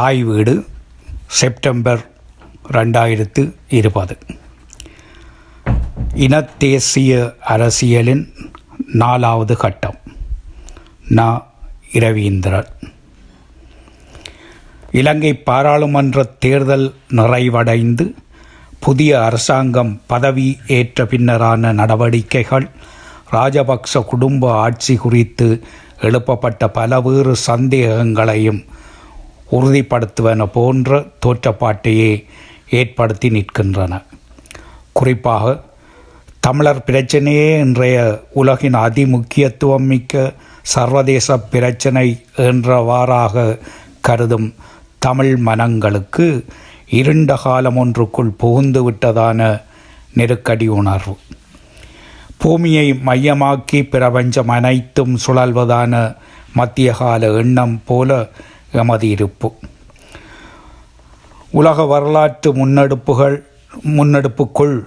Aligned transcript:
தாய் 0.00 0.22
வீடு 0.22 0.66
செப்டம்பர் 1.26 2.10
ரெண்டாயிரத்து 2.72 3.54
இருபது. 3.68 4.18
இனத்தேசிய 6.14 7.34
அரசியலின் 7.40 8.34
நாலாவது 8.92 9.56
கட்டம். 9.56 9.94
ந. 11.10 11.42
இரவீந்திரன். 11.92 12.66
இலங்கை 14.90 15.34
பாராளுமன்ற 15.34 16.22
தேர்தல் 16.22 16.94
நிறைவடைந்து 17.10 18.14
புதிய 18.80 19.24
அரசாங்கம் 19.24 20.00
பதவி 20.06 20.58
ஏற்ற 20.66 21.04
பின்னரான 21.04 21.72
நடவடிக்கைகள் 21.72 22.68
ராஜபக்ச 23.30 24.04
குடும்ப 24.06 24.52
ஆட்சி 24.52 24.96
குறித்து 24.96 25.64
எழுப்பப்பட்ட 26.00 26.66
பலவேறு 26.66 27.34
சந்தேகங்களையும் 27.46 28.78
உறுதிப்படுத்துவன 29.52 30.46
போன்ற 30.46 31.06
தோற்றப்பாட்டையே 31.26 32.24
ஏற்படுத்தி 32.70 33.28
நிற்கின்றன. 33.28 34.02
குறிப்பாக 34.92 35.60
தமிழர் 36.40 36.84
பிரச்சனையே 36.86 37.58
இன்றைய 37.58 38.24
உலகின் 38.30 38.74
அதிமுக்கியத்துவம் 38.74 39.86
மிக்க 39.92 40.32
சர்வதேச 40.62 41.38
பிரச்சனை 41.38 42.24
என்றவாறாக 42.36 43.58
கருதும் 44.00 44.54
தமிழ் 44.98 45.36
மனங்களுக்கு 45.36 46.44
இருண்ட 46.90 47.34
காலம் 47.34 47.76
ஒன்றுக்குள் 47.76 48.30
புகுந்து 48.38 48.90
விட்டதான 48.90 49.60
நெருக்கடி 50.14 50.68
உணர்வு. 50.68 51.16
பூமியை 52.36 53.00
மையமாக்கி 53.06 53.88
பிரபஞ்சம் 53.88 54.48
அனைத்தும் 54.48 55.18
சுழல்வதான 55.26 56.16
மத்திய 56.54 56.92
கால 56.92 57.32
எண்ணம் 57.32 57.82
போல 57.86 58.28
எமது 58.72 59.08
இருப்பு 59.08 59.54
உலக 61.50 61.84
வரலாற்று 61.84 62.54
முன்னெடுப்புகள் 62.54 63.42
முன்னெடுப்புக்குள் 63.86 64.80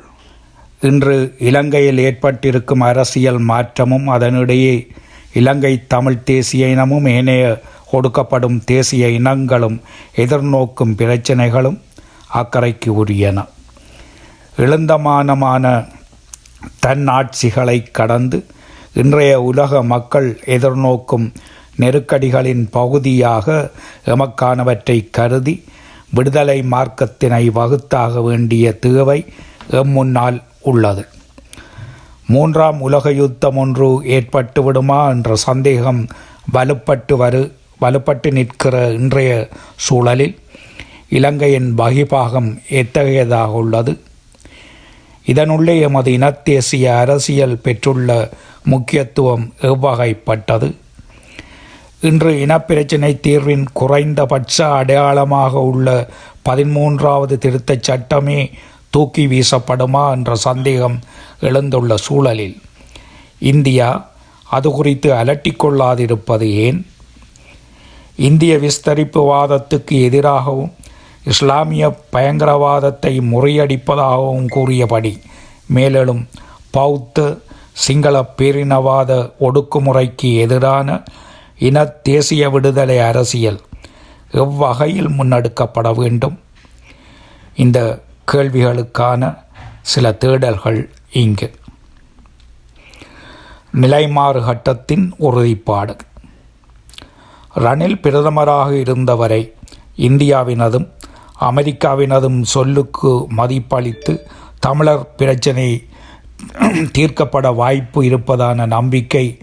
இன்று 0.81 1.35
இலங்கையில் 1.39 1.97
ஏற்பட்டிருக்கும் 1.97 2.81
அரசியல் 2.81 3.37
மாற்றமும் 3.37 4.07
அதனிடையே 4.07 4.87
இலங்கை 5.33 5.87
தமிழ் 5.87 6.23
தேசிய 6.23 6.67
இனமும் 6.67 7.05
ஏனைய 7.05 7.61
ஒடுக்கப்படும் 7.91 8.63
தேசிய 8.63 9.09
இனங்களும் 9.09 9.81
எதிர்நோக்கும் 10.15 10.95
பிரச்சனைகளும் 10.95 11.79
அக்கறைக்கு 12.33 12.85
உரியன. 12.85 13.45
எழுந்தமானமான 14.57 15.87
தன்னாட்சிகளை 16.85 17.91
கடந்து 17.91 18.45
இன்றைய 18.93 19.41
உலக 19.41 19.83
மக்கள் 19.83 20.39
எதிர்நோக்கும் 20.45 21.33
நெருக்கடிகளின் 21.79 22.67
பகுதியாக 22.71 23.71
எமக்கானவற்றை 24.05 25.07
கருதி 25.11 25.63
விடுதலை 26.13 26.59
மார்க்கத்தினை 26.71 27.43
வகுத்தாக 27.49 28.23
வேண்டிய 28.23 28.77
தேவை 28.77 29.25
எம் 29.69 29.89
முன்னால் 29.89 30.41
உள்ளது. 30.61 31.05
மூன்றாம் 32.27 32.79
உலக 32.81 33.11
யுத்தம் 33.11 33.57
ஒன்று 33.57 34.01
ஏற்பட்டு 34.03 34.63
விடுமா 34.63 35.09
என்ற 35.09 35.35
சந்தேகம் 35.35 36.07
வலுப்பட்டு 36.53 37.13
வரு 37.13 37.53
வலுப்பட்டு 37.81 38.31
நிற்கிற 38.31 38.91
இன்றைய 38.91 39.49
சூழலில் 39.75 40.35
இலங்கையின் 41.09 41.75
வகிபாகம் 41.77 42.57
எத்தகையதாக 42.69 43.51
உள்ளது? 43.51 43.99
இதனுள்ளே 45.25 45.79
எமது 45.79 46.11
இனத்தேசிய 46.11 46.97
அரசியல் 46.97 47.57
பெற்றுள்ள 47.57 48.29
முக்கியத்துவம் 48.63 49.53
எவ்வகைப்பட்டது? 49.61 50.75
இன்று 52.03 52.31
இனப்பிரச்சினை 52.43 53.19
தீர்வின் 53.19 53.65
குறைந்தபட்ச 53.73 54.69
அடையாளமாக 54.71 55.53
உள்ள 55.63 55.87
பதிமூன்றாவது 56.45 57.35
திருத்தச் 57.37 57.83
சட்டமே 57.83 58.39
தூக்கி 58.89 59.27
வீசப்படுமா 59.27 60.11
என்ற 60.11 60.35
சந்தேகம் 60.43 60.97
எழுந்துள்ள 61.41 61.93
சூழலில் 61.97 62.57
இந்தியா 63.45 63.87
அது 64.47 64.71
குறித்து 64.71 65.09
அலட்டிக்கொள்ளாதிருப்பது 65.13 66.47
ஏன்? 66.65 66.79
இந்திய 68.19 68.57
விஸ்தரிப்புவாதத்துக்கு 68.57 70.01
எதிராகவும் 70.01 70.73
இஸ்லாமிய 71.25 71.83
பயங்கரவாதத்தை 72.11 73.13
முறியடிப்பதாகவும் 73.31 74.47
கூறியபடி 74.47 75.13
மேலும் 75.67 76.21
பௌத்த 76.71 77.17
சிங்கள 77.77 78.25
பேரினவாத 78.37 79.11
ஒடுக்குமுறைக்கு 79.39 80.33
எதிரான 80.37 80.89
இன 81.57 81.85
தேசிய 81.85 82.49
விடுதலை 82.49 82.99
அரசியல் 82.99 83.61
எவ்வகையில் 84.31 85.07
முன்னெடுக்கப்பட 85.07 85.95
வேண்டும்? 85.95 86.39
இந்த 87.55 88.03
கேள்விகளுக்கான 88.31 89.37
சில 89.81 90.11
தேடல்கள் 90.11 90.89
இங்கு. 91.11 91.53
நிலைமாறு 93.73 94.45
கட்டத்தின் 94.45 95.13
உறுதிப்பாடு. 95.19 95.97
ரணில் 97.55 97.99
பிரதமராக 98.01 98.71
இருந்தவரை 98.71 99.53
இந்தியாவினதும் 99.97 100.89
அமெரிக்காவினதும் 101.41 102.41
சொல்லுக்கு 102.41 103.27
மதிப்பளித்து 103.37 104.19
தமிழர் 104.59 105.15
பிரச்சினை 105.15 105.87
தீர்க்கப்பட 106.97 107.55
வாய்ப்பு 107.55 108.05
இருப்பதான 108.05 108.65
நம்பிக்கை 108.65 109.37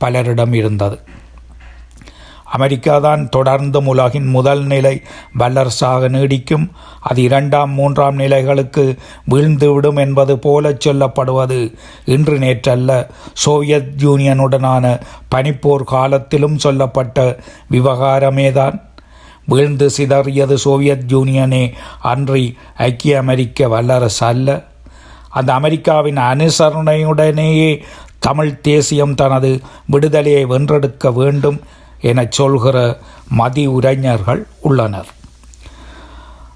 பலரிடம் 0.00 0.52
இருந்தது. 0.52 1.00
அமெரிக்கா 2.52 2.98
தான் 2.98 3.28
தொடர்ந்தும் 3.36 3.84
உலகின் 3.84 4.26
முதல் 4.26 4.64
நிலை 4.64 5.02
வல்லரசாக 5.38 6.08
நீடிக்கும். 6.08 6.70
அது 7.00 7.22
இரண்டாம் 7.22 7.70
மூன்றாம் 7.70 8.14
நிலைகளுக்கு 8.14 8.98
வீழ்ந்துவிடும் 9.30 9.96
என்பது 9.96 10.38
போல 10.38 10.70
சொல்லப்படுவது. 10.70 11.74
இன்று 12.04 12.38
நேற்றல்ல 12.38 13.08
சோவியத் 13.32 13.92
யூனியனுடனான 13.96 15.00
பனிப்போர் 15.34 15.84
காலத்திலும் 15.84 16.58
சொல்லப்பட்ட 16.58 17.38
விவகாரமேதான். 17.70 18.82
வீழ்ந்து 19.46 19.90
சிதறியது 19.96 20.54
சோவியத் 20.54 21.12
யூனியனே 21.12 21.72
அன்றி 22.00 22.56
ஐக்கிய 22.76 23.18
அமெரிக்க 23.18 23.68
வல்லரசு 23.68 24.26
அல்ல 24.26 24.64
அந்த 25.28 25.54
அமெரிக்காவின் 25.54 26.16
அனுசரணையுடனேயே 26.16 27.82
தமிழ் 28.18 28.60
தேசியம் 28.60 29.14
தனது 29.14 29.60
விடுதலையை 29.86 30.46
வென்றெடுக்க 30.46 31.12
வேண்டும். 31.12 31.60
எனச் 32.00 32.32
சொல்கிற 32.32 32.98
மதி 33.28 33.68
உரைஞர்கள் 33.68 34.42
உள்ளனர். 34.60 35.06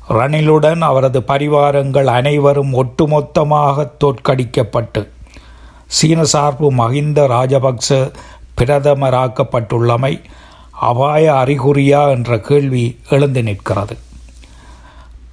ரணிலுடன் 0.08 0.80
அவரது 0.80 1.20
பரிவாரங்கள் 1.20 2.04
அனைவரும் 2.04 2.72
ஒட்டுமொத்தமாக 2.74 3.90
தோற்கடிக்கப்பட்டு 4.04 5.08
சீன 5.86 6.24
சார்பு 6.24 6.72
மஹிந்த 6.72 7.26
ராஜபக்ச 7.26 8.12
பிரதமராக்கப்பட்டுள்ளமை 8.56 10.22
அபாய 10.72 11.32
அறிகுறியா 11.32 12.10
என்ற 12.10 12.38
கேள்வி 12.38 12.98
எழுந்து 13.10 13.42
நிற்கிறது. 13.42 13.96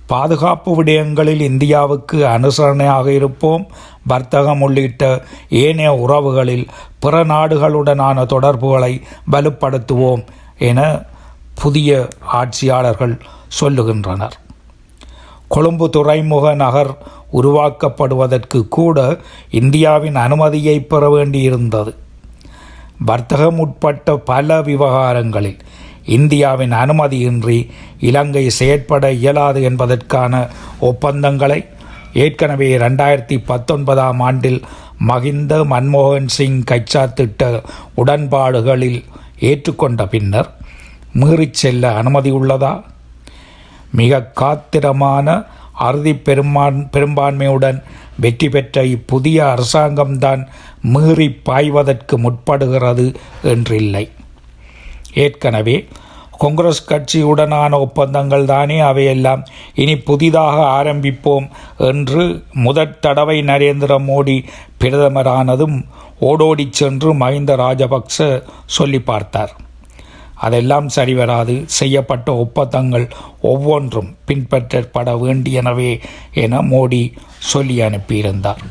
பாதுகாப்பு 0.07 0.83
விடயங்களில் 0.83 1.41
இந்தியாவுக்கு 1.41 2.17
அனுசரணையாக 2.25 3.07
இருப்போம். 3.07 3.67
வர்த்தகம் 4.07 4.61
உள்ளிட்ட 4.61 5.23
ஏனைய 5.49 5.91
உறவுகளில் 5.93 6.65
பிற 6.99 7.23
நாடுகளுடனான 7.23 8.25
தொடர்புகளை 8.25 9.01
வலுப்படுத்துவோம் 9.31 10.23
என 10.57 11.01
புதிய 11.61 12.07
ஆட்சியாளர்கள் 12.25 13.15
சொல்லுகின்றனர். 13.61 14.35
கொழும்பு 15.47 15.89
துறைமுக 15.89 16.53
நகர் 16.53 16.97
உருவாக்கப்படுவதற்கு 17.33 18.67
கூட 18.67 19.17
இந்தியாவின் 19.49 20.15
அனுமதியை 20.15 20.79
பெற 20.79 21.09
வேண்டியிருந்தது. 21.15 21.93
வர்த்தகம் 23.05 23.59
உட்பட்ட 23.59 24.15
பல 24.15 24.61
விவகாரங்களில் 24.61 25.57
இந்தியாவின் 26.07 26.71
அனுமதியின்றி 26.71 27.69
இலங்கை 27.99 28.49
செயற்பட 28.49 29.11
இயலாது 29.11 29.63
என்பதற்கான 29.63 30.47
ஒப்பந்தங்களை 30.79 31.65
ஏற்கனவே 32.13 32.77
ரெண்டாயிரத்தி 32.77 33.37
பத்தொன்பதாம் 33.45 34.19
ஆண்டில் 34.19 34.61
மகிந்த 35.07 35.63
மன்மோகன் 35.63 36.27
சிங் 36.27 36.63
கைச்சாத்திட்ட 36.71 37.63
உடன்பாடுகளில் 37.97 39.03
ஏற்றுக்கொண்ட 39.39 40.05
பின்னர் 40.05 40.49
மீறிச் 41.13 41.53
செல்ல 41.53 41.91
அனுமதி 41.91 42.31
உள்ளதா? 42.31 42.83
மிக 43.91 44.31
காத்திரமான 44.41 45.45
அறுதி 45.73 46.13
பெரும்பான் 46.13 46.89
பெரும்பான்மையுடன் 46.91 47.83
வெற்றி 48.19 48.49
பெற்ற 48.49 48.83
இப்புதிய 48.83 49.43
அரசாங்கம்தான் 49.43 50.47
மீறி 50.81 51.29
பாய்வதற்கு 51.45 52.17
முற்படுகிறது 52.17 53.15
என்றில்லை. 53.43 54.09
ஏற்கனவே 55.23 55.77
காங்கிரஸ் 56.41 56.81
கட்சியுடனான 56.89 57.73
ஒப்பந்தங்கள் 57.83 58.45
தானே 58.45 58.77
அவையெல்லாம். 58.79 59.43
இனி 59.73 59.95
புதிதாக 60.09 60.57
ஆரம்பிப்போம் 60.77 61.47
என்று 61.91 62.23
முதற் 62.65 62.97
தடவை 63.01 63.37
நரேந்திர 63.41 63.93
மோடி 64.09 64.37
பிரதமரானதும் 64.79 65.77
ஓடோடிச் 66.21 66.77
சென்று 66.79 67.09
மஹிந்த 67.13 67.53
ராஜபக்ச 67.63 68.27
சொல்லி 68.65 68.99
பார்த்தார். 68.99 69.53
அதெல்லாம் 70.47 70.87
சரிவராது. 70.95 71.55
செய்யப்பட்ட 71.79 72.35
ஒப்பந்தங்கள் 72.35 73.05
ஒவ்வொன்றும் 73.51 74.09
பின்பற்றப்பட 74.27 75.13
வேண்டியனவே 75.23 75.91
என 76.43 76.61
மோடி 76.71 77.01
சொல்லி 77.53 77.77
அனுப்பியிருந்தார். 77.79 78.61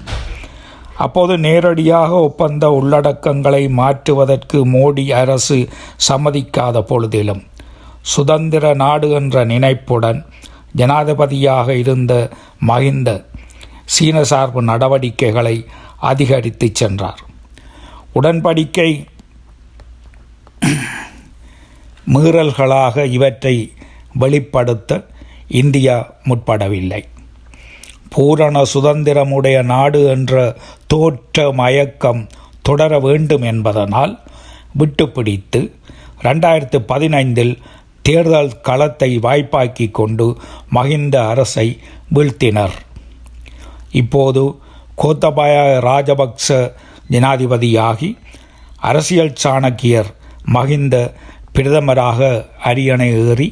அப்போது 0.98 1.38
நேரடியாக 1.38 2.10
ஒப்பந்த 2.20 2.80
உள்ளடக்கங்களை 2.80 3.68
மாற்றுவதற்கு 3.80 4.66
மோடி 4.66 5.12
அரசு 5.12 5.68
சம்மதிக்காத 6.08 6.80
பொழுதிலும் 6.90 7.42
சுதந்திர 8.14 8.74
நாடு 8.74 9.10
என்ற 9.10 9.44
நினைப்புடன் 9.44 10.20
ஜனாதிபதியாக 10.76 11.68
இருந்த 11.68 12.30
மஹிந்த 12.66 13.10
சீன 13.84 14.24
சார்பு 14.24 14.62
நடவடிக்கைகளை 14.62 15.56
அதிகரித்து 16.00 16.68
சென்றார். 16.72 17.20
உடன்படிக்கை 18.14 18.90
மீறல்களாக 22.14 23.04
இவற்றை 23.04 23.72
வெளிப்படுத்த 24.12 25.04
இந்தியா 25.48 25.96
முற்படவில்லை. 26.24 27.02
பூரண 28.14 28.62
சுதந்திரமுடைய 28.74 29.56
நாடு 29.72 30.00
என்ற 30.14 30.56
தோற்ற 30.86 31.46
மயக்கம் 31.52 32.22
தொடர 32.62 32.98
வேண்டும் 32.98 33.44
என்பதனால் 33.52 34.14
விட்டுப்பிடித்து 34.72 35.60
ரெண்டாயிரத்து 36.22 36.78
பதினைந்தில் 36.92 37.54
தேர்தல் 38.02 38.60
களத்தை 38.60 39.10
வாய்ப்பாக்கி 39.18 39.86
கொண்டு 39.90 40.26
மகிந்த 40.70 41.16
அரசை 41.26 41.66
வீழ்த்தினர். 42.14 42.76
இப்போது 44.00 44.42
கோத்தபாய 45.02 45.54
ராஜபக்ச 45.88 46.46
ஜனாதிபதியாகி 47.10 48.10
அரசியல் 48.90 49.34
சாணக்கியர் 49.44 50.10
மகிந்த 50.56 50.96
பிரதமராக 51.54 52.20
அரியணை 52.70 53.10
ஏறி 53.26 53.48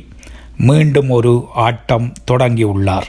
மீண்டும் 0.56 1.10
ஒரு 1.10 1.34
ஆட்டம் 1.66 2.12
தொடங்கியுள்ளார். 2.30 3.08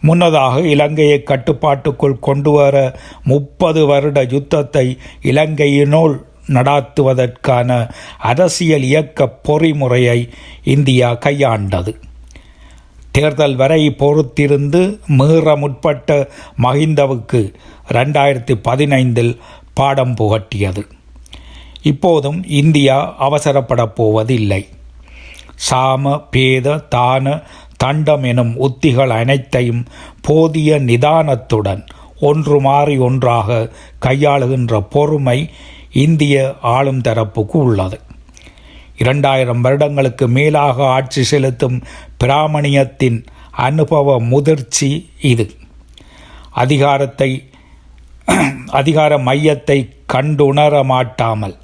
முன்னதாக 0.00 0.60
இலங்கையை 0.60 1.22
கட்டுப்பாட்டுக்குள் 1.22 2.18
கொண்டு 2.18 2.50
வர 2.50 2.98
முப்பது 3.24 3.86
வருட 3.86 4.22
யுத்தத்தை 4.22 4.98
இலங்கையினுள் 5.22 6.28
நடாத்துவதற்கான 6.46 7.90
அரசியல் 8.18 8.82
இயக்க 8.82 9.38
பொறிமுறையை 9.48 10.28
இந்தியா 10.64 11.12
கையாண்டது. 11.12 11.94
தேர்தல் 13.10 13.56
வரை 13.56 13.94
பொறுத்திருந்து 13.98 14.98
மீற 15.06 15.56
முற்பட்ட 15.56 16.28
மஹிந்தவுக்கு 16.62 17.54
ரெண்டாயிரத்தி 17.88 18.54
பதினைந்தில் 18.68 19.36
பாடம் 19.74 20.14
புகட்டியது. 20.14 20.82
இப்போதும் 21.82 22.44
இந்தியா 22.46 23.30
அவசரப்படப் 23.30 23.94
போவதில்லை. 23.94 24.68
சாம 25.70 26.24
பேத 26.30 26.76
தான 26.76 27.42
தண்டம் 27.82 28.24
எனும் 28.30 28.52
உத்திகள் 28.66 29.12
அனைத்தையும் 29.20 29.82
போதிய 30.26 30.78
நிதானத்துடன் 30.88 31.82
ஒன்று 32.28 32.56
மாறி 32.60 32.94
ஒன்றாக 33.06 33.58
கையாளுகின்ற 34.06 34.80
பொறுமை 34.94 35.38
இந்திய 36.04 36.34
ஆளும் 36.74 37.02
தரப்புக்கு 37.06 37.56
உள்ளது. 37.66 37.98
இரண்டாயிரம் 39.02 39.62
வருடங்களுக்கு 39.64 40.26
மேலாக 40.36 40.76
ஆட்சி 40.96 41.22
செலுத்தும் 41.30 41.78
பிராமணியத்தின் 42.24 43.18
அனுபவ 43.66 44.18
முதிர்ச்சி 44.32 44.90
இது. 45.32 45.46
அதிகாரத்தை 46.62 47.30
அதிகார 48.78 49.12
மையத்தை 49.28 49.78
கண்டுணர 50.12 50.74
மாட்டாமல் 50.92 51.56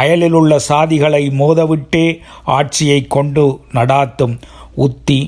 அயலில் 0.00 0.36
உள்ள 0.40 0.52
சாதிகளை 0.68 1.22
மோதவிட்டே 1.40 2.06
ஆட்சியை 2.56 3.00
கொண்டு 3.16 3.44
நடாத்தும் 3.74 4.36
உத்தி 4.86 5.20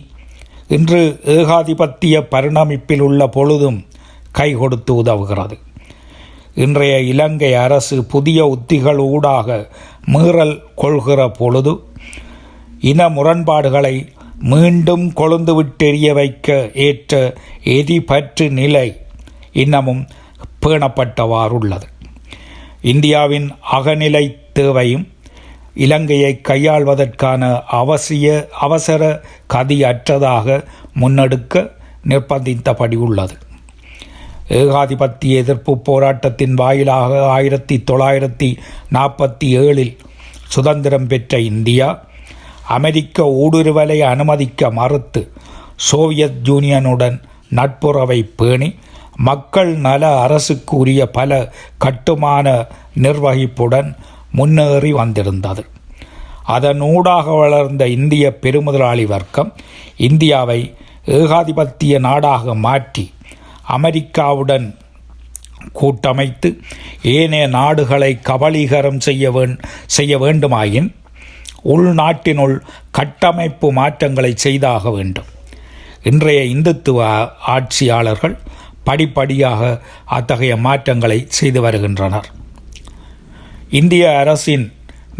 இன்று 0.68 1.20
ஏகாதிபத்திய 1.24 2.26
பரிணமிப்பில் 2.30 3.00
உள்ள 3.00 3.26
பொழுதும் 3.26 3.86
கை 4.32 4.52
கொடுத்து 4.52 5.02
உதவுகிறது. 5.02 5.56
இன்றைய 6.54 7.00
இலங்கை 7.00 7.54
அரசு 7.54 8.04
புதிய 8.04 8.46
உத்திகள் 8.46 8.98
ஊடாக 8.98 9.68
மீறல் 10.04 10.62
கொள்கிற 10.74 11.28
பொழுது 11.28 11.84
இன 12.80 13.08
முரண்பாடுகளை 13.08 13.94
மீண்டும் 14.38 15.12
கொழுந்துவிட்டெறிய 15.16 16.12
வைக்க 16.12 16.70
ஏற்ற 16.74 17.34
எதிபற்று 17.64 18.50
நிலை 18.50 18.96
இன்னமும் 19.52 20.06
பேணப்பட்டவாறுள்ளது. 20.66 21.86
இந்தியாவின் 22.82 23.48
அகநிலை 23.72 24.24
தேவையும் 24.52 25.06
இலங்கையை 25.78 26.40
கையாள்வதற்கான 26.48 27.42
அவசிய 27.72 28.26
அவசர 28.60 29.02
கதியற்றதாக 29.54 30.46
முன்னெடுக்க 31.00 31.54
நிர்பந்தித்தபடி 32.08 32.96
உள்ளது. 32.96 33.34
ஏகாதிபத்திய 34.48 35.40
எதிர்ப்பு 35.42 35.72
போராட்டத்தின் 35.78 36.54
வாயிலாக 36.54 37.26
ஆயிரத்தி 37.28 37.84
தொள்ளாயிரத்தி 37.90 38.48
நாற்பத்தி 38.92 39.48
ஏழில் 39.58 39.94
சுதந்திரம் 40.48 41.06
பெற்ற 41.06 41.38
இந்தியா 41.48 41.88
அமெரிக்க 42.68 43.24
ஊடுருவலை 43.38 43.98
அனுமதிக்க 44.04 44.70
மறுத்து 44.70 45.22
சோவியத் 45.88 46.40
யூனியனுடன் 46.44 47.16
நட்புறவை 47.54 48.20
பேணி 48.36 48.68
மக்கள் 49.20 49.70
நல 49.78 50.02
அரசுக்கு 50.20 50.76
உரிய 50.76 51.02
பல 51.08 51.30
கட்டுமான 51.78 52.46
நிர்வகிப்புடன் 52.94 53.88
முன்னேறி 54.32 54.92
வந்திருந்தது. 54.92 55.66
அதனூடாக 56.48 57.38
வளர்ந்த 57.38 57.86
இந்திய 57.86 58.38
பெருமுதலாளி 58.42 59.06
வர்க்கம் 59.06 59.52
இந்தியாவை 59.96 60.74
ஏகாதிபத்திய 61.06 61.98
நாடாக 61.98 62.54
மாற்றி 62.54 63.12
அமெரிக்காவுடன் 63.76 64.74
கூட்டமைத்து 65.72 66.60
ஏனைய 67.02 67.46
நாடுகளை 67.46 68.18
கபலீகரம் 68.22 68.98
செய்ய 68.98 69.30
வேண் 69.30 69.58
செய்ய 69.86 70.18
வேண்டுமாயின் 70.18 70.88
உள்நாட்டினுள் 71.64 72.56
கட்டமைப்பு 72.90 73.72
மாற்றங்களை 73.72 74.32
செய்தாக 74.36 74.90
வேண்டும். 74.90 75.28
இன்றைய 76.02 76.40
இந்துத்துவ 76.56 77.30
ஆட்சியாளர்கள் 77.46 78.38
படிப்படியாக 78.84 79.80
அத்தகைய 80.04 80.56
மாற்றங்களை 80.56 81.26
செய்து 81.28 81.60
வருகின்றனர். 81.60 82.28
இந்திய 83.70 84.18
அரசின் 84.18 84.72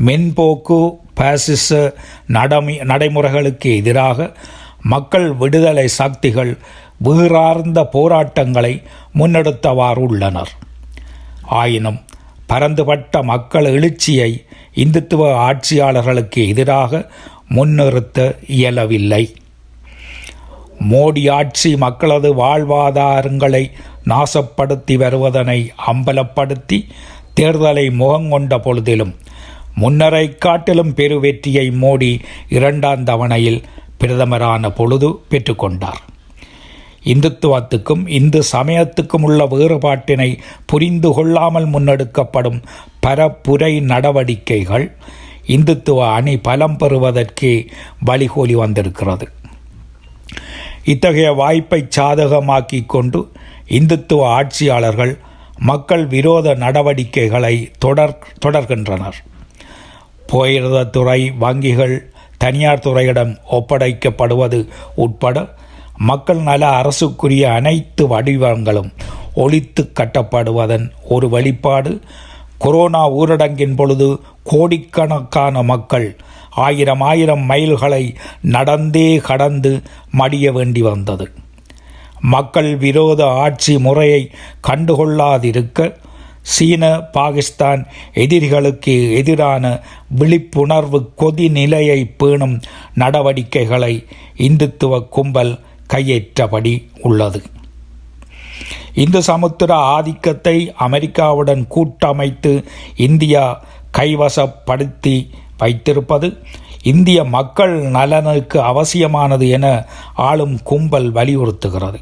மென்போக்கு 0.04 0.98
பாசிச 1.14 1.94
நடமை 2.26 2.78
நடைமுறைகளுக்கு 2.78 3.76
எதிராக 3.76 4.32
மக்கள் 4.82 5.32
விடுதலை 5.32 5.88
சக்திகள் 5.88 6.56
வீறார்ந்த 6.98 7.84
போராட்டங்களை 7.84 8.82
முன்னெடுத்தவாறு 9.18 9.94
உள்ளனர் 9.94 10.52
ஆயினும் 11.42 12.00
பரந்துபட்ட 12.46 13.22
மக்கள் 13.22 13.64
எழுச்சியை 13.64 14.44
இந்துத்துவ 14.74 15.32
ஆட்சியாளர்களுக்கு 15.34 16.48
எதிராக 16.48 17.10
முன்னிறுத்த 17.48 18.38
இயலவில்லை. 18.46 19.36
மோடி 20.90 21.30
ஆட்சி 21.30 21.76
மக்களது 21.76 22.34
வாழ்வாதாரங்களை 22.34 23.70
நாசப்படுத்தி 24.06 24.94
வருவதனை 24.94 25.72
அம்பலப்படுத்தி 25.86 26.86
தேர்தலை 27.38 27.84
முகங்கொண்ட 28.00 28.54
பொழுதிலும் 28.58 29.14
முன்னரை 29.74 30.36
காட்டிலும் 30.38 30.94
பெரு 30.94 31.20
வெற்றியை 31.20 31.70
மோடி 31.70 32.20
இரண்டாம் 32.48 33.04
தவணையில் 33.04 33.60
பிரதமரான 34.00 34.70
பொழுது 34.70 35.08
பெற்றுக்கொண்டார் 35.30 36.00
இந்துத்துவத்துக்கும் 37.04 38.08
இந்து 38.08 38.42
சமயத்துக்கும் 38.52 39.22
உள்ள 39.22 39.44
வேறுபாட்டினை 39.44 40.38
புரிந்து 40.66 41.12
கொள்ளாமல் 41.12 41.68
முன்னெடுக்கப்படும் 41.68 42.58
பரப்புரை 43.06 43.80
நடவடிக்கைகள் 43.82 44.86
இந்துத்துவ 45.46 46.00
அணி 46.12 46.36
பலம் 46.38 46.76
பெறுவதற்கே 46.76 47.52
வழிகோலி 48.06 48.52
வந்திருக்கிறது. 48.52 49.28
இத்தகைய 50.84 51.32
வாய்ப்பை 51.32 51.88
சாதகமாக்கி 51.96 52.86
கொண்டு 52.86 53.20
இந்துத்துவ 53.68 54.22
ஆட்சியாளர்கள் 54.38 55.18
மக்கள் 55.58 56.06
விரோத 56.06 56.54
நடவடிக்கைகளை 56.54 57.70
தொடர் 57.78 58.18
தொடர்கின்றனர். 58.46 59.14
துறை 60.90 61.32
வங்கிகள் 61.40 62.10
தனியார் 62.36 62.78
துறையிடம் 62.78 63.36
ஒப்படைக்கப்படுவது 63.50 64.68
உட்பட 64.94 65.56
மக்கள் 65.96 66.36
நல 66.36 66.68
அரசுக்குரிய 66.68 67.52
அனைத்து 67.52 68.08
வடிவங்களும் 68.08 68.90
ஒழித்து 69.34 69.90
கட்டப்படுவதன் 70.00 70.90
ஒரு 71.08 71.28
வெளிப்பாடு 71.28 72.00
கொரோனா 72.58 73.10
ஊரடங்கின் 73.10 73.76
பொழுது 73.76 74.20
கோடிக்கணக்கான 74.42 75.62
மக்கள் 75.62 76.16
ஆயிரம் 76.50 77.00
ஆயிரம் 77.00 77.50
மைல்களை 77.50 78.14
நடந்தே 78.42 79.16
கடந்து 79.16 79.82
மடிய 80.18 80.52
வேண்டி 80.52 80.82
வந்தது. 80.82 81.32
மக்கள் 82.20 82.76
விரோத 82.76 83.26
ஆட்சி 83.26 83.78
முறையை 83.78 84.30
கண்டுகொள்ளாதிருக்க 84.68 85.96
சீன 86.42 87.00
பாகிஸ்தான் 87.00 87.86
எதிரிகளுக்கு 88.14 89.14
எதிரான 89.14 89.80
விழிப்புணர்வு 90.08 91.10
கொதிநிலையை 91.18 92.10
பேணும் 92.16 92.60
நடவடிக்கைகளை 92.94 94.04
இந்துத்துவ 94.38 95.08
கும்பல் 95.08 95.60
கையேற்றபடி 95.92 96.88
உள்ளது. 97.00 97.42
இந்து 98.94 99.22
சமுத்திர 99.22 99.74
ஆதிக்கத்தை 99.74 100.74
அமெரிக்காவுடன் 100.80 101.66
கூட்டமைத்து 101.66 102.64
இந்தியா 102.96 103.64
கைவசப்படுத்தி 103.98 105.30
வைத்திருப்பது 105.58 106.38
இந்திய 106.82 107.24
மக்கள் 107.24 107.82
நலனுக்கு 107.82 108.62
அவசியமானது 108.62 109.48
என 109.48 109.84
ஆளும் 110.14 110.62
கும்பல் 110.62 111.12
வலியுறுத்துகிறது. 111.12 112.00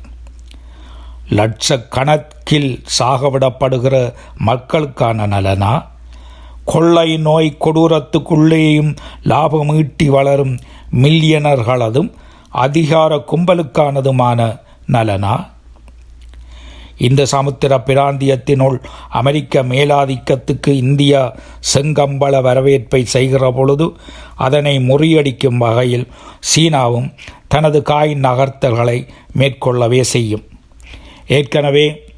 லட்சக்கணக்கில் 1.30 2.85
சாகவிடப்படுகிற 2.99 4.12
மக்களுக்கான 4.38 5.26
நலனா? 5.26 5.87
கொள்ளை 6.64 7.16
நோய் 7.16 7.56
கொடூரத்துக்குள்ளேயும் 7.61 8.97
லாபம் 9.23 9.68
ஈட்டி 9.68 10.09
வளரும் 10.09 10.59
மில்லியனர்களதும் 10.92 12.12
அதிகார 12.50 13.16
கும்பலுக்கானதுமான 13.16 14.61
நலனா? 14.87 15.47
இந்த 16.99 17.26
சமுத்திர 17.26 17.79
பிராந்தியத்தினுள் 17.79 18.79
அமெரிக்க 19.11 19.62
மேலாதிக்கத்துக்கு 19.62 20.69
இந்தியா 20.69 21.35
செங்கம்பள 21.75 22.43
வரவேற்பை 22.43 23.05
செய்கிற 23.05 23.53
பொழுது 23.53 23.97
அதனை 24.35 24.79
முறியடிக்கும் 24.79 25.57
வகையில் 25.57 26.07
சீனாவும் 26.55 27.15
தனது 27.49 27.83
காய் 27.83 28.19
நகர்த்தல்களை 28.23 29.09
மேற்கொள்ளவே 29.38 30.00
செய்யும். 30.00 30.45
ஏற்கனவே 31.26 32.15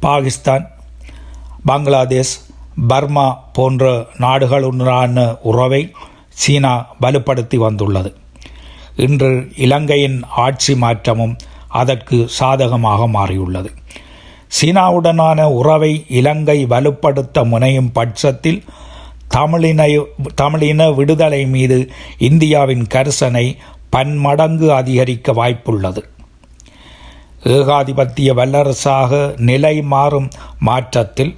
பாகிஸ்தான் 0.00 0.70
பங்களாதேஷ் 1.66 2.34
பர்மா 2.88 3.44
போன்ற 3.52 4.06
நாடுகளுடனான 4.18 5.38
உறவை 5.42 5.92
சீனா 6.28 6.94
வலுப்படுத்தி 7.02 7.56
வந்துள்ளது. 7.56 8.16
இன்று 8.96 9.48
இலங்கையின் 9.56 10.22
ஆட்சி 10.22 10.74
மாற்றமும் 10.76 11.36
அதற்கு 11.80 12.16
சாதகமாக 12.38 13.06
மாறியுள்ளது. 13.06 13.70
சீனாவுடனான 14.56 15.42
உறவை 15.50 15.92
இலங்கை 16.08 16.58
வலுப்படுத்த 16.66 17.44
முனையும் 17.44 17.92
பட்சத்தில் 17.92 18.62
தமிழினை 19.34 19.90
தமிழின 20.34 20.90
விடுதலை 20.92 21.42
மீது 21.46 21.78
இந்தியாவின் 22.28 22.84
கரிசனை 22.94 23.46
பன்மடங்கு 23.90 24.68
அதிகரிக்க 24.72 25.32
வாய்ப்புள்ளது. 25.32 26.02
ஏகாதிபத்திய 27.56 28.30
வல்லரசாக 28.34 29.12
நிலை 29.48 29.74
மாறும் 29.92 30.28
மாற்றத்தில் 30.58 31.32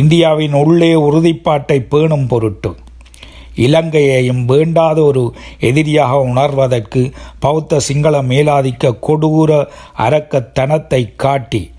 இந்தியாவின் 0.00 0.54
உள்ளே 0.62 0.92
உறுதிப்பாட்டை 1.06 1.78
பேணும் 1.92 2.26
பொருட்டு 2.26 2.70
இலங்கையையும் 3.54 4.44
வேண்டாத 4.44 5.02
ஒரு 5.02 5.34
எதிரியாக 5.60 6.16
உணர்வதற்கு 6.16 7.12
பௌத்த 7.38 7.80
சிங்கள 7.80 8.22
மேலாதிக்க 8.22 8.98
கொடூர 9.02 9.66
அரக்கத்தனத்தை 9.98 11.16
காட்டி 11.16 11.70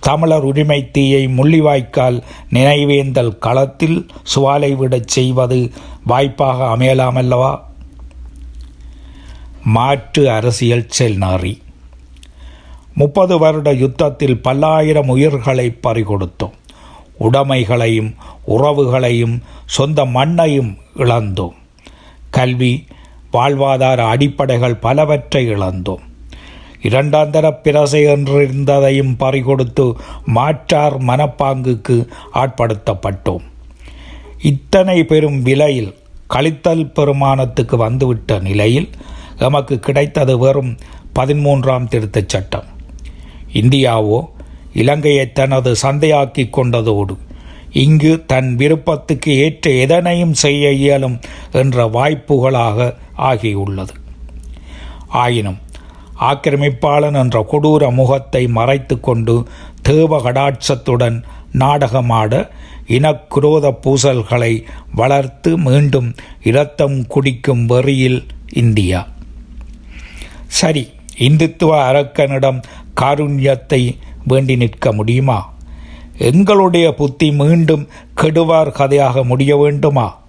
தமிழர் 0.00 0.42
உரிமை 0.42 0.90
தீயை 0.90 1.26
முள்ளிவாய்க்கால் 1.26 2.22
நினைவேந்தல் 2.50 3.38
களத்தில் 3.38 4.06
சுவாலை 4.34 4.76
விடச் 4.76 5.08
செய்வது 5.08 5.70
வாய்ப்பாக 6.06 6.76
அமையலாமல்லவா? 6.76 7.60
மாற்று 9.64 10.30
அரசியல் 10.30 10.88
செல்நாரி. 10.98 11.58
முப்பது 12.94 13.38
வருட 13.38 13.72
யுத்தத்தில் 13.72 14.40
பல்லாயிரம் 14.40 15.08
உயிர்களை 15.08 15.76
பறிகொடுத்தோம். 15.82 16.52
உடைமைகளையும் 17.18 18.14
உறவுகளையும் 18.46 19.42
சொந்த 19.66 20.04
மண்ணையும் 20.04 20.76
இழந்தோம். 20.96 21.52
கல்வி 22.30 22.86
வாழ்வாதார 23.32 23.96
அடிப்படைகள் 23.96 24.76
பலவற்றை 24.76 25.48
இழந்தோம். 25.48 26.10
இரண்டாந்தர 26.82 27.54
பிரசை 27.62 28.06
என்றிருந்ததையும் 28.06 29.14
பறிகொடுத்து 29.18 29.92
மாற்றார் 30.24 31.02
மனப்பாங்குக்கு 31.02 32.06
ஆட்படுத்தப்பட்டோம். 32.34 33.42
இத்தனை 34.42 35.04
பெரும் 35.04 35.42
விலையில் 35.42 35.94
கழித்தல் 36.34 36.90
பெருமானத்துக்கு 36.94 37.76
வந்துவிட்ட 37.76 38.38
நிலையில் 38.38 38.90
எமக்கு 39.38 39.78
கிடைத்தது 39.78 40.38
வெறும் 40.38 40.78
பதிமூன்றாம் 41.14 41.88
திருத்தச் 41.88 42.28
சட்டம். 42.28 42.64
இந்தியாவோ 43.52 44.24
இலங்கையை 44.72 45.32
தனது 45.32 45.72
சந்தையாக்கி 45.82 46.44
கொண்டதோடு 46.50 47.16
இங்கு 47.72 48.12
தன் 48.26 48.56
விருப்பத்துக்கு 48.56 49.30
ஏற்ற 49.36 49.70
எதனையும் 49.70 50.32
செய்ய 50.32 50.72
இயலும் 50.72 51.20
என்ற 51.52 51.84
வாய்ப்புகளாக 51.86 52.94
ஆகியுள்ளது. 53.16 53.94
ஆயினும் 55.08 55.58
ஆக்கிரமிப்பாளன் 56.20 57.16
என்ற 57.22 57.36
கொடூர 57.52 57.90
முகத்தை 57.90 58.42
மறைத்து 58.48 59.00
கொண்டு 59.00 59.34
தேவ 59.82 60.20
கடாட்சத்துடன் 60.22 61.16
நாடகமாட 61.58 62.32
இனக்குரோத 62.86 63.66
பூசல்களை 63.84 64.52
வளர்த்து 64.94 65.50
மீண்டும் 65.58 66.14
இரத்தம் 66.42 67.06
குடிக்கும் 67.06 67.66
வெறியில் 67.66 68.20
இந்தியா. 68.52 69.00
சரி 70.60 70.84
இந்துத்துவ 71.18 71.72
அரக்கனிடம் 71.88 72.60
காருண்யத்தை 73.00 73.82
வேண்டி 74.24 74.56
நிற்க 74.56 74.92
முடியுமா? 74.92 75.52
எங்களுடைய 76.18 76.94
புத்தி 76.94 77.32
மீண்டும் 77.32 77.88
கெடுவார் 78.16 78.72
கதையாக 78.72 79.24
முடிய 79.24 79.56
வேண்டுமா? 79.56 80.20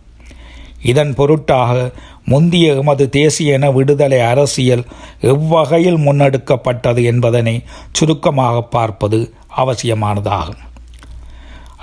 இதன் 0.81 1.13
பொருட்டாக 1.13 1.91
முந்திய 2.25 2.73
எமது 2.73 3.09
தேசிய 3.09 3.53
இன 3.53 3.71
விடுதலை 3.71 4.19
அரசியல் 4.19 4.85
எவ்வகையில் 5.21 5.97
முன்னெடுக்கப்பட்டது 5.97 7.03
என்பதனை 7.03 7.63
சுருக்கமாக 7.91 8.62
பார்ப்பது 8.62 9.33
அவசியமானதாகும். 9.57 10.62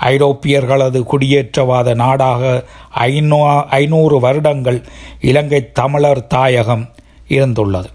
ஐரோப்பியர்களது 0.01 1.03
குடியேற்றவாத 1.03 1.95
நாடாக 1.95 2.69
ஐநூ 2.89 3.39
ஐநூறு 3.69 4.19
வருடங்கள் 4.19 4.83
இலங்கை 5.21 5.71
தமிழர் 5.71 6.27
தாயகம் 6.27 6.89
இருந்துள்ளது. 7.27 7.89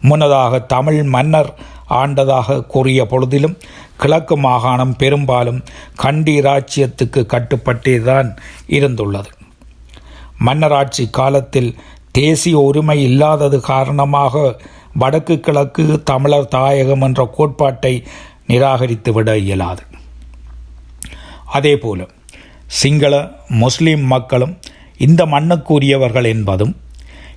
முன்னதாக 0.00 0.58
தமிழ் 0.58 1.02
மன்னர் 1.02 1.54
ஆண்டதாக 1.88 2.66
கூறிய 2.66 3.06
பொழுதிலும் 3.10 3.58
கிழக்கு 3.96 4.36
மாகாணம் 4.36 4.96
பெரும்பாலும் 4.96 5.64
கண்டி 5.96 6.40
இராச்சியத்துக்கு 6.40 7.24
கட்டுப்பட்டேதான் 7.26 8.36
இருந்துள்ளது. 8.68 9.30
மன்னராட்சி 10.46 11.10
காலத்தில் 11.10 11.74
தேசிய 12.12 12.58
உரிமை 12.58 13.02
இல்லாதது 13.02 13.60
காரணமாக 13.60 14.60
வடக்கு 14.94 15.40
கிழக்கு 15.40 16.02
தமிழர் 16.02 16.48
தாயகம் 16.48 17.00
என்ற 17.00 17.30
கோட்பாட்டை 17.36 18.04
நிராகரித்துவிட 18.48 19.34
இயலாது. 19.34 19.82
அதேபோல 21.46 22.06
சிங்கள 22.66 23.32
முஸ்லிம் 23.48 24.04
மக்களும் 24.04 24.58
இந்த 24.98 25.26
மண்ணுக்குரியவர்கள் 25.26 26.24
என்பதும் 26.24 26.76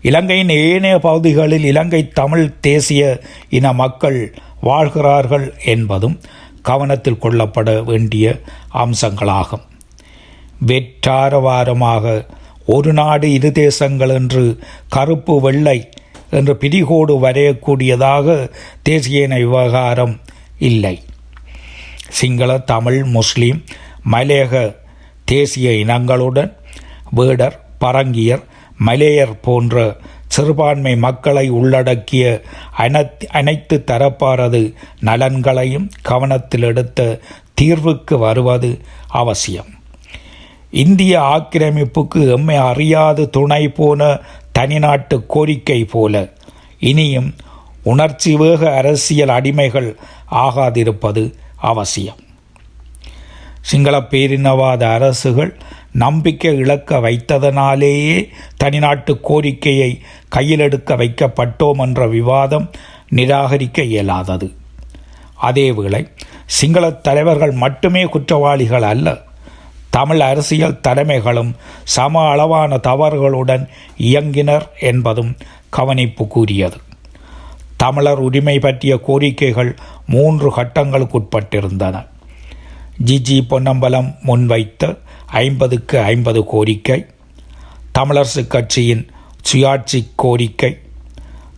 இலங்கையின் 0.01 0.49
ஏனைய 0.49 0.99
பகுதிகளில் 0.99 1.63
இலங்கை 1.63 2.07
தமிழ் 2.09 2.45
தேசிய 2.59 3.01
இன 3.49 3.73
மக்கள் 3.73 4.19
வாழ்கிறார்கள் 4.61 5.53
என்பதும் 5.65 6.19
கவனத்தில் 6.61 7.21
கொள்ளப்பட 7.21 7.83
வேண்டிய 7.83 8.25
அம்சங்களாகும். 8.73 9.63
வெற்றாரவாரமாக 10.67 12.25
ஒரு 12.65 12.93
நாடு 12.93 13.33
இரு 13.33 13.51
தேசங்கள் 13.51 14.09
என்று 14.09 14.59
கருப்பு 14.89 15.41
வெள்ளை 15.41 15.89
என்று 16.29 16.53
பிடிகோடு 16.55 17.13
வரையக்கூடியதாக 17.21 18.49
தேசிய 18.83 19.23
இன 19.23 19.37
விவகாரம் 19.37 20.19
இல்லை. 20.57 20.95
சிங்கள 22.09 22.57
தமிழ் 22.57 23.03
முஸ்லீம் 23.03 23.63
மலையக 24.11 24.75
தேசிய 25.25 25.69
இனங்களுடன் 25.69 26.51
வேடர் 27.11 27.57
பரங்கியர் 27.79 28.43
மலேயர் 28.85 29.37
போன்ற 29.41 29.97
சிறுபான்மை 30.27 30.95
மக்களை 30.95 31.49
உள்ளடக்கிய 31.49 32.41
அனைத்து 32.75 33.29
அனைத்து 33.29 33.83
தரப்பாரது 33.87 34.73
நலன்களையும் 34.99 35.89
கவனத்தில் 36.01 36.61
எடுத்த 36.61 37.19
தீர்வுக்கு 37.53 38.17
வருவது 38.17 38.79
அவசியம். 39.07 39.69
இந்திய 40.71 41.19
ஆக்கிரமிப்புக்கு 41.19 42.31
எம்மை 42.31 42.55
அறியாது 42.55 43.29
துணை 43.29 43.67
போன 43.69 44.19
தனிநாட்டு 44.59 45.25
கோரிக்கை 45.27 45.85
போல. 45.85 46.29
இனியும் 46.79 47.35
உணர்ச்சி 47.83 48.35
வேக 48.35 48.75
அரசியல் 48.75 49.27
அடிமைகள் 49.27 49.95
ஆகாதிருப்பது 50.31 51.33
அவசியம். 51.55 52.19
சிங்கள 53.61 53.97
பேரினவாத 53.99 54.83
அரசுகள் 54.83 55.59
நம்பிக்கை 55.91 56.55
இழக்க 56.55 56.99
வைத்ததனாலேயே 56.99 58.29
தனிநாட்டு 58.63 59.19
கோரிக்கையை 59.21 60.01
கையிலெடுக்க 60.35 60.95
வைக்கப்பட்டோம் 60.95 61.79
என்ற 61.79 62.07
விவாதம் 62.07 62.69
நிராகரிக்க 63.09 63.81
இயலாதது. 63.81 64.51
அதேவேளை 65.41 66.07
சிங்கள 66.45 66.91
தலைவர்கள் 66.91 67.51
மட்டுமே 67.51 68.03
குற்றவாளிகள் 68.03 68.81
அல்ல 68.81 69.17
தமிழ் 69.89 70.19
அரசியல் 70.19 70.79
தலைமைகளும் 70.87 71.53
சம 71.83 72.29
அளவான 72.29 72.77
தவறுகளுடன் 72.77 73.67
இயங்கினர் 73.97 74.67
என்பதும் 74.79 75.37
கவனிப்புக்குரியது 75.77 76.75
தமிழர் 77.77 78.17
உரிமை 78.17 78.59
பற்றிய 78.59 78.99
கோரிக்கைகள் 79.07 79.75
மூன்று 80.07 80.55
கட்டங்களுக்குட்பட்டிருந்தன. 80.55 82.05
ஜிஜி 83.05 83.41
பொன்னம்பலம் 83.47 84.15
முன்வைத்த 84.25 84.97
ஐம்பதுக்கு 85.25 85.99
ஐம்பது 85.99 86.43
கோரிக்கை 86.43 87.05
தமிழரசு 87.99 88.47
கட்சியின் 88.47 89.09
சுயாட்சி 89.51 90.07
கோரிக்கை 90.15 90.77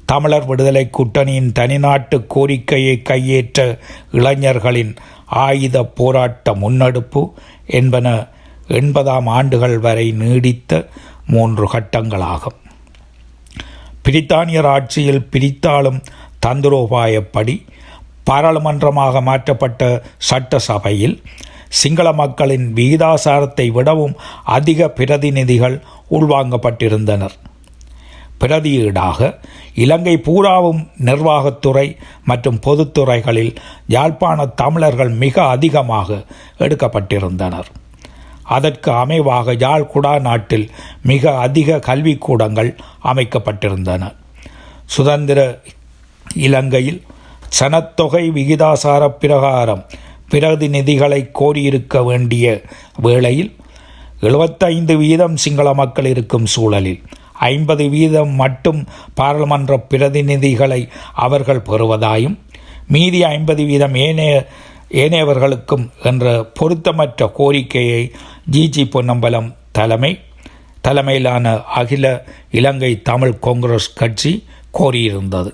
தமிழர் 0.06 0.46
விடுதலை 0.46 0.90
கூட்டணியின் 0.90 1.52
தனிநாட்டு 1.60 2.28
கோரிக்கையை 2.28 3.02
கையேற்ற 3.04 3.78
இளைஞர்களின் 4.12 4.96
ஆயுத 5.26 5.84
போராட்ட 5.84 6.54
முன்னெடுப்பு 6.54 7.34
என்பன 7.66 8.28
எண்பதாம் 8.68 9.28
ஆண்டுகள் 9.28 9.80
வரை 9.80 10.12
நீடித்த 10.12 10.88
மூன்று 11.28 11.72
கட்டங்களாகும். 11.72 12.60
பிரித்தானியர் 14.06 14.68
ஆட்சியில் 14.68 15.28
பிரித்தாளும் 15.32 16.02
தந்திரோபாயப்படி 16.46 17.66
பாராளுமன்றமாக 18.30 19.22
மாற்றப்பட்ட 19.22 20.04
சட்டசபையில் 20.30 21.18
சிங்கள 21.80 22.08
மக்களின் 22.14 22.66
விகிதாசாரத்தை 22.76 23.66
விடவும் 23.72 24.16
அதிக 24.58 24.90
பிரதிநிதிகள் 24.90 25.78
உள்வாங்கப்பட்டிருந்தனர். 26.18 27.36
பிரதியீடாக 28.42 29.20
இலங்கை 29.84 30.14
பூராவும் 30.18 30.82
நிர்வாகத்துறை 31.06 31.86
மற்றும் 32.30 32.60
பொதுத்துறைகளில் 32.66 33.54
யாழ்ப்பாண 33.96 34.46
தமிழர்கள் 34.62 35.14
மிக 35.24 35.36
அதிகமாக 35.56 36.20
எடுக்கப்பட்டிருந்தனர். 36.58 37.70
அதற்கு 38.56 38.92
அமைவாக 38.92 39.56
யாழ் 39.60 39.90
குடா 39.94 40.14
நாட்டில் 40.20 40.68
மிக 41.12 41.32
அதிக 41.38 41.80
கல்விக்கூடங்கள் 41.90 42.72
அமைக்கப்பட்டிருந்தன. 43.12 44.12
சுதந்திர 44.86 45.40
இலங்கையில் 46.48 47.02
சனத்தொகை 47.60 48.24
விகிதாசார 48.38 49.04
பிரகாரம் 49.22 49.84
பிரதிநிதிகளை 50.32 51.20
கோரியிருக்க 51.40 52.04
வேண்டிய 52.06 52.46
வேளையில் 53.02 53.52
எழுபத்தைந்து 54.20 54.94
வீதம் 54.98 55.36
சிங்கள 55.36 55.74
மக்கள் 55.74 56.06
இருக்கும் 56.06 56.46
சூழலில் 56.46 57.02
ஐம்பது 57.48 57.86
வீதம் 57.90 58.34
மட்டும் 58.34 58.80
பாராளுமன்ற 59.14 59.78
பிரதிநிதிகளை 59.92 60.82
அவர்கள் 61.14 61.66
பெறுவதாயும் 61.70 62.38
மீதி 62.88 63.20
ஐம்பது 63.24 63.64
வீதம் 63.64 63.96
ஏனைய 63.96 64.34
ஏனையவர்களுக்கும் 65.04 65.86
என்ற 66.04 66.26
பொருத்தமற்ற 66.60 67.30
கோரிக்கையை 67.32 68.02
ஜிஜி 68.52 68.84
பொன்னம்பலம் 68.90 69.50
தலைமை 69.72 70.12
தலைமையிலான 70.82 71.56
அகில 71.76 72.06
இலங்கை 72.52 73.02
தமிழ் 73.02 73.40
காங்கிரஸ் 73.40 73.94
கட்சி 73.94 74.32
கோரியிருந்தது. 74.80 75.52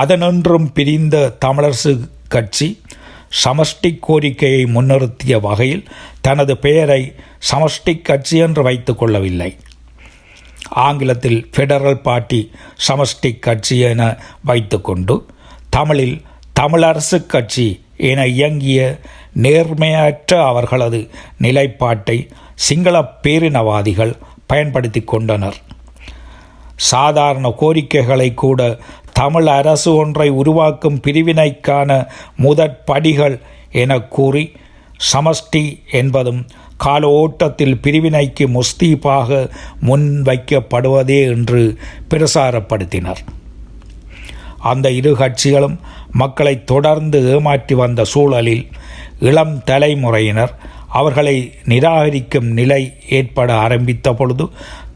அதனொன்றும் 0.00 0.66
பிரிந்த 0.74 1.16
தமிழரசு 1.44 1.92
கட்சி 2.28 2.68
சமஷ்டி 3.44 3.90
கோரிக்கையை 4.00 4.62
முன்னிறுத்திய 4.64 5.40
வகையில் 5.40 5.84
தனது 6.20 6.56
பெயரை 6.56 7.02
சமஷ்டி 7.50 7.94
கட்சி 8.02 8.36
என்று 8.38 8.62
வைத்து 8.62 8.92
கொள்ளவில்லை. 8.94 9.50
ஆங்கிலத்தில் 10.86 11.40
ஃபெடரல் 11.56 12.00
பார்ட்டி 12.08 12.40
சமஷ்டி 12.88 13.30
கட்சி 13.38 13.76
என 13.90 14.02
வைத்துக்கொண்டு 14.44 15.16
தமிழில் 15.70 16.16
தமிழரசு 16.60 17.18
கட்சி 17.26 17.68
என 18.10 18.26
இயங்கிய 18.26 18.80
நேர்மையற்ற 19.42 20.34
அவர்களது 20.46 21.00
நிலைப்பாட்டை 21.38 22.18
சிங்கள 22.66 22.96
பேரினவாதிகள் 23.22 24.14
பயன்படுத்தி 24.46 25.00
கொண்டனர். 25.00 25.58
சாதாரண 26.90 27.46
கோரிக்கைகளை 27.50 28.34
கூட 28.34 28.60
தமிழ் 29.18 29.46
அரசு 29.46 29.96
ஒன்றை 29.96 30.28
உருவாக்கும் 30.28 31.00
பிரிவினைக்கான 31.04 31.90
முதற் 32.36 32.86
படிகள் 32.86 33.36
என 33.72 34.00
கூறி 34.00 34.44
சமஷ்டி 35.12 35.62
என்பதும் 35.90 36.46
கால 36.76 37.08
ஓட்டத்தில் 37.08 37.80
பிரிவினைக்கு 37.82 38.44
முஸ்தீப்பாக 38.48 39.50
முன்வைக்கப்படுவதே 39.86 41.18
என்று 41.30 41.62
பிரசாரப்படுத்தினர். 42.10 43.22
அந்த 44.58 44.90
இரு 44.90 45.12
கட்சிகளும் 45.14 45.76
மக்களை 46.12 46.64
தொடர்ந்து 46.64 47.18
ஏமாற்றி 47.34 47.74
வந்த 47.74 48.04
சூழலில் 48.04 48.66
இளம் 49.20 49.62
தலைமுறையினர் 49.64 50.54
அவர்களை 50.88 51.36
நிராகரிக்கும் 51.68 52.48
நிலை 52.58 52.82
ஏற்பட 53.08 53.54
ஆரம்பித்த 53.54 54.14
பொழுது 54.14 54.44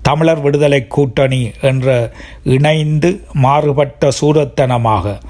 தமிழர் 0.02 0.40
விடுதலை 0.40 0.86
கூட்டணி 0.86 1.50
என்ற 1.60 2.12
இணைந்து 2.42 3.10
மாறுபட்ட 3.32 4.08
சூரத்தனமாக 4.20 5.20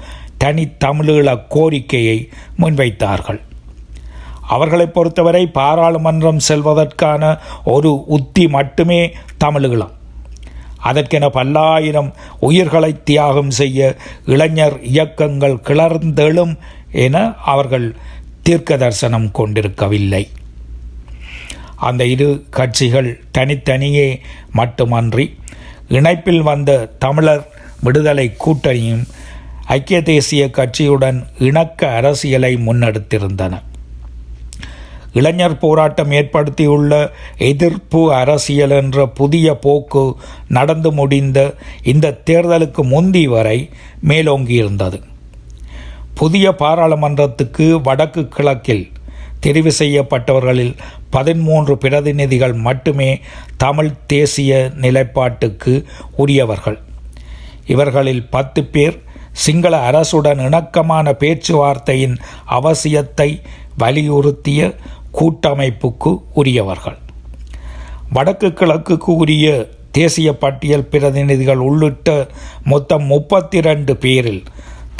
தனித்தமிழீழ 0.43 1.27
கோரிக்கையை 1.47 2.29
முன்வைத்தார்கள். 2.59 3.39
அவர்களை 4.47 4.85
பொறுத்தவரை 4.85 5.47
பாராளுமன்றம் 5.47 6.39
செல்வதற்கான 6.47 7.37
ஒரு 7.63 8.03
உத்தி 8.05 8.47
மட்டுமே 8.47 9.13
தமிழீழம். 9.43 9.93
அதற்கென 10.77 11.29
பல்லாயிரம் 11.29 12.13
உயிர்களை 12.39 13.03
தியாகம் 13.03 13.51
செய்ய 13.51 13.95
இளைஞர் 14.25 14.81
இயக்கங்கள் 14.81 15.57
கிளர்ந்தெழும் 15.67 16.55
என 16.91 17.33
அவர்கள் 17.45 17.95
தீர்க்க 18.41 18.77
தரிசனம் 18.77 19.31
கொண்டிருக்கவில்லை. 19.31 20.27
அந்த 21.87 22.03
இரு 22.13 22.29
கட்சிகள் 22.49 23.09
தனித்தனியே 23.31 24.07
மட்டுமன்றி 24.51 25.25
இணைப்பில் 25.89 26.43
வந்த 26.49 26.71
தமிழர் 26.99 27.45
விடுதலை 27.81 28.27
கூட்டணியும் 28.43 29.03
ஐக்கிய 29.75 29.99
தேசிய 30.09 30.43
கட்சியுடன் 30.57 31.19
இணக்க 31.39 31.89
அரசியலை 31.99 32.51
முன்னெடுத்திருந்தன. 32.65 33.53
இளைஞர் 35.13 35.55
போராட்டம் 35.57 36.11
ஏற்படுத்தியுள்ள 36.11 36.93
எதிர்ப்பு 37.49 38.01
அரசியல் 38.13 38.73
என்ற 38.77 39.05
புதிய 39.19 39.47
போக்கு 39.65 40.03
நடந்து 40.47 40.91
முடிந்த 40.91 41.39
இந்த 41.91 42.15
தேர்தலுக்கு 42.29 42.83
முந்தி 42.93 43.23
வரை 43.27 43.57
மேலோங்கியிருந்தது. 44.07 44.99
புதிய 46.15 46.47
பாராளுமன்றத்துக்கு 46.59 47.67
வடக்கு 47.81 48.23
கிழக்கில் 48.27 48.85
தெரிவு 49.45 49.71
செய்யப்பட்டவர்களில் 49.79 50.75
பதிமூன்று 51.15 51.73
பிரதிநிதிகள் 51.83 52.55
மட்டுமே 52.67 53.09
தமிழ் 53.63 53.91
தேசிய 54.13 54.51
நிலைப்பாட்டுக்கு 54.83 55.73
உரியவர்கள். 56.23 56.79
இவர்களில் 57.73 58.23
பத்து 58.35 58.61
பேர் 58.73 58.97
சிங்கள 59.43 59.73
அரசுடன் 59.89 60.41
இணக்கமான 60.47 61.15
பேச்சுவார்த்தையின் 61.19 62.15
அவசியத்தை 62.57 63.29
வலியுறுத்திய 63.79 64.59
கூட்டமைப்புக்கு 65.19 66.11
உரியவர்கள். 66.33 66.97
வடக்கு 68.15 68.47
கிழக்குக்கு 68.47 69.11
உரிய 69.23 69.47
தேசிய 69.91 70.29
பட்டியல் 70.43 70.89
பிரதிநிதிகள் 70.91 71.61
உள்ளிட்ட 71.67 72.09
மொத்தம் 72.71 73.05
முப்பத்தி 73.11 73.59
ரெண்டு 73.67 73.93
பேரில் 74.03 74.43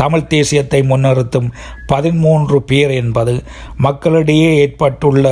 தமிழ் 0.04 0.30
தேசியத்தை 0.34 0.82
முன்னிறுத்தும் 0.92 1.50
பதிமூன்று 1.92 2.60
பேர் 2.72 2.94
என்பது 3.02 3.36
மக்களிடையே 3.78 4.50
ஏற்பட்டுள்ள 4.63 5.26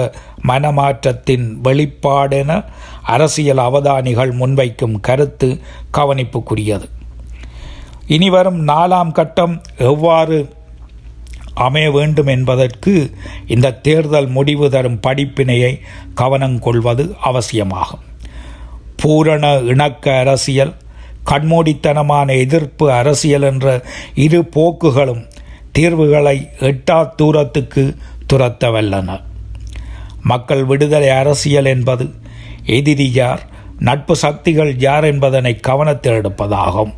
மனமாற்றத்தின் 0.48 1.46
வெளிப்பாடென 1.64 2.52
அரசியல் 3.16 3.64
அவதானிகள் 3.68 4.32
முன்வைக்கும் 4.42 4.98
கருத்து 5.02 5.50
கவனிப்புக்குரியது. 5.98 6.88
இனிவரும் 8.08 8.62
நாலாம் 8.68 9.12
கட்டம் 9.12 9.56
எவ்வாறு 9.90 10.38
அமைய 11.54 11.88
வேண்டும் 11.92 12.30
என்பதற்கு 12.34 12.94
இந்த 13.48 13.76
தேர்தல் 13.88 14.30
முடிவு 14.36 14.68
தரும் 14.70 15.00
படிப்பினையை 15.08 15.74
கவனம் 16.14 16.60
கொள்வது 16.60 17.04
அவசியமாகும். 17.30 18.06
பூரண 19.02 19.46
இணக்க 19.72 20.06
அரசியல் 20.24 20.74
கண்மூடித்தனமான 21.26 22.38
எதிர்ப்பு 22.38 22.92
அரசியல் 22.92 23.42
என்ற 23.42 23.84
இரு 24.16 24.50
போக்குகளும் 24.56 25.24
தீர்வுகளை 25.72 26.50
எட்டா 26.60 27.16
தூரத்துக்கு 27.16 27.96
துரத்த 28.34 28.64
வல்லன. 28.76 29.20
மக்கள் 30.24 30.64
விடுதலை 30.64 31.10
அரசியல் 31.10 31.66
என்பது 31.66 32.06
எதிரி 32.66 33.14
யார் 33.14 33.42
நட்பு 33.80 34.16
சக்திகள் 34.16 34.80
யார் 34.80 35.04
என்பதனை 35.04 35.60
கவனத்தில் 35.60 36.14
எடுப்பதாகும். 36.14 36.94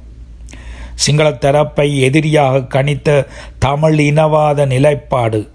சிங்கள 0.95 1.31
தரப்பை 1.31 1.99
எதிரியாக 1.99 2.57
கணித்த 2.57 3.25
தமிழ் 3.59 3.99
இனவாத 3.99 4.65
நிலைப்பாடு 4.65 5.49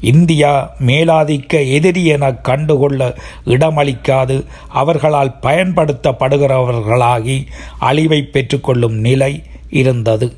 இந்தியா 0.00 0.74
மேலாதிக்க 0.86 1.70
எதிரி 1.70 2.04
என 2.04 2.32
கண்டுகொள்ள 2.32 3.16
இடமளிக்காது. 3.44 4.44
அவர்களால் 4.68 5.36
பயன்படுத்தப்படுகிறவர்களாகி 5.42 7.46
அழிவை 7.78 8.22
பெற்றுக்கொள்ளும் 8.22 8.94
நிலை 8.94 9.42
இருந்தது. 9.70 10.36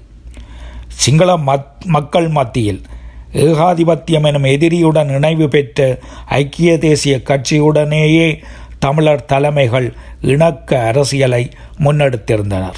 சிங்கள 0.87 1.37
மத் 1.37 1.85
மக்கள் 1.85 2.29
மத்தியில் 2.29 2.81
ஏகாதிபத்தியம் 3.33 4.15
எனும் 4.27 4.45
எதிரியுடன் 4.45 5.09
இணைவு 5.09 5.49
பெற்ற 5.49 5.99
ஐக்கிய 6.27 6.79
தேசிய 6.79 7.21
கட்சியுடனேயே 7.25 8.43
தமிழர் 8.79 9.25
தலைமைகள் 9.25 9.93
இணக்க 10.21 10.83
அரசியலை 10.83 11.51
முன்னெடுத்திருந்தனர். 11.81 12.77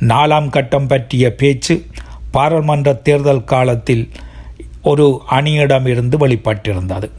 நாலாம் 0.00 0.48
கட்டம் 0.48 0.86
பற்றிய 0.86 1.34
பேச்சு 1.34 1.86
பாராளுமன்ற 2.30 2.92
தேர்தல் 2.92 3.44
காலத்தில் 3.44 4.08
ஒரு 4.82 5.22
அணியிடமிருந்து 5.30 6.16
வெளிப்பட்டிருந்தது. 6.26 7.10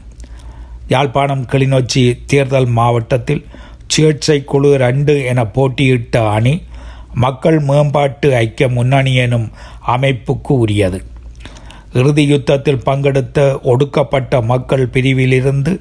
யாழ்ப்பாணம் 0.88 1.46
கிளிநொச்சி 1.46 2.18
தேர்தல் 2.26 2.66
மாவட்டத்தில் 2.66 3.46
சுயேட்சை 3.96 4.44
குழு 4.44 4.76
ரெண்டு 4.76 5.24
என 5.24 5.46
போட்டியிட்ட 5.46 6.28
அணி 6.30 6.62
மக்கள் 7.14 7.58
மேம்பாட்டு 7.58 8.34
ஐக்கிய 8.34 8.68
முன்னணி 8.68 9.14
எனும் 9.14 9.50
அமைப்புக்கு 9.86 10.48
உரியது. 10.48 11.04
இறுதி 11.92 12.26
யுத்தத்தில் 12.26 12.82
பங்கெடுத்த 12.86 13.60
ஒடுக்கப்பட்ட 13.62 14.40
மக்கள் 14.40 14.88
பிரிவிலிருந்து 14.88 15.80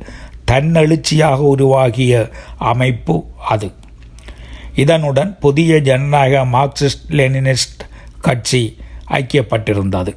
தன்னெழுச்சியாக 0.51 1.37
உருவாகிய 1.37 2.29
அமைப்பு 2.57 3.25
அது. 3.49 3.71
இதனுடன் 4.75 5.39
புதிய 5.39 5.79
ஜனநாயக 5.79 6.57
மார்க்சிஸ்ட் 6.57 7.09
லெனினிஸ்ட் 7.09 7.79
கட்சி 8.21 8.77
ஐக்கியப்பட்டிருந்தது. 9.09 10.15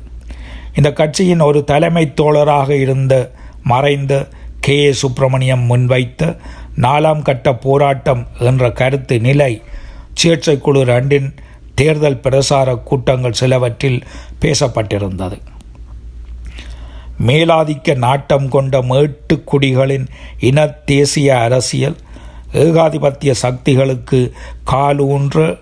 இந்த 0.75 0.93
கட்சியின் 0.93 1.41
ஒரு 1.41 1.65
தலைமை 1.65 2.13
தோழராக 2.17 2.71
இருந்த 2.71 3.31
மறைந்த 3.63 4.29
கே. 4.61 4.85
ஏ. 4.85 4.93
சுப்பிரமணியம் 4.93 5.71
முன்வைத்த 5.71 6.37
நாலாம் 6.77 7.23
கட்ட 7.23 7.55
போராட்டம் 7.55 8.27
என்ற 8.39 8.71
கருத்து 8.71 9.21
நிலை 9.21 9.63
சுயேட்சை 10.15 10.59
குழு 10.59 10.85
ரெண்டின் 10.85 11.37
தேர்தல் 11.75 12.21
பிரசார 12.23 12.83
கூட்டங்கள் 12.83 13.33
சிலவற்றில் 13.33 14.03
பேசப்பட்டிருந்தது. 14.41 15.39
மேலாதிக்க 17.27 17.95
நாட்டம் 17.95 18.49
கொண்ட 18.49 18.83
மேட்டுக்குடிகளின் 18.83 20.07
இன 20.41 20.67
தேசிய 20.67 21.39
அரசியல் 21.39 21.97
ஏகாதிபத்திய 22.53 23.35
சக்திகளுக்கு 23.35 24.33
காலூன்ற 24.67 25.59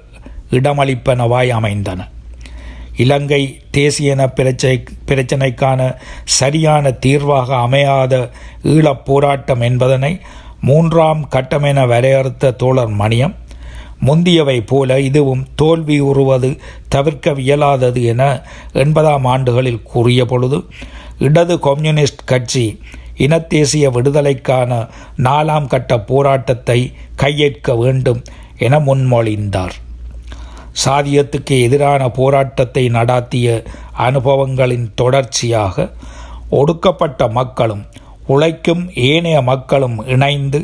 இடமளிப்பனவாய் 0.51 1.49
அமைந்தன. 1.49 2.09
இலங்கை 3.03 3.43
தேசியன 3.77 4.27
பிரச்சை 4.27 4.85
பிரச்சனை 5.07 5.09
பிரச்சனைக்கான 5.09 5.81
சரியான 6.25 6.91
தீர்வாக 6.91 7.49
அமையாத 7.57 8.15
ஈழப் 8.65 9.05
போராட்டம் 9.05 9.61
என்பதனை 9.61 10.13
மூன்றாம் 10.61 11.23
கட்டமென 11.31 11.87
வரையறுத்த 11.87 12.51
தோழர் 12.53 12.95
மணியம் 13.01 13.35
முந்தியவை 14.01 14.57
போல 14.67 15.01
இதுவும் 15.01 15.47
தோல்வி 15.55 16.01
உறுவது 16.01 16.51
தவிர்க்க 16.89 17.35
இயலாதது 17.37 18.03
என 18.03 18.23
எண்பதாம் 18.73 19.25
ஆண்டுகளில் 19.25 19.83
கூறிய 19.83 20.25
பொழுது 20.25 20.59
இடது 21.19 21.59
கம்யூனிஸ்ட் 21.59 22.25
கட்சி 22.25 22.65
இனத்தேசிய 23.17 23.87
விடுதலைக்கான 23.91 24.71
நாலாம் 25.19 25.67
கட்ட 25.67 26.01
போராட்டத்தை 26.01 26.79
கையேற்க 27.17 27.77
வேண்டும் 27.77 28.23
என 28.59 28.79
முன்மொழிந்தார். 28.79 29.77
சாதியத்துக்கு 30.79 31.55
எதிரான 31.61 32.03
போராட்டத்தை 32.09 32.85
நடாத்திய 32.89 33.49
அனுபவங்களின் 33.99 34.87
தொடர்ச்சியாக 34.95 35.87
ஒடுக்கப்பட்ட 36.51 37.29
மக்களும் 37.29 37.83
உழைக்கும் 38.27 38.85
ஏனைய 39.05 39.39
மக்களும் 39.43 39.97
இணைந்து 40.07 40.61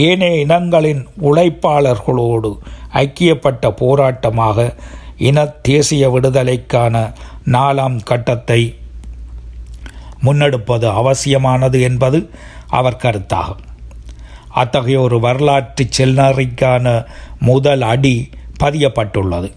ஏனைய 0.00 0.34
இனங்களின் 0.40 1.02
உழைப்பாளர்களோடு 1.20 2.50
ஐக்கியப்பட்ட 2.94 3.72
போராட்டமாக 3.78 4.68
இன 5.16 5.44
தேசிய 5.62 6.04
விடுதலைக்கான 6.10 6.94
நாலாம் 7.46 7.98
கட்டத்தை 8.04 8.60
முன்னெடுப்பது 10.22 10.86
அவசியமானது 10.92 11.80
என்பது 11.80 12.18
அவர் 12.68 13.02
கருத்தாகும் 13.02 13.64
அத்தகைய 14.54 15.00
ஒரு 15.00 15.18
வரலாற்று 15.20 15.84
செல்நறிக்கான 15.98 16.86
முதல் 17.40 17.80
அடி 17.82 18.16
பதியப்பட்டுள்ளது. 18.60 19.50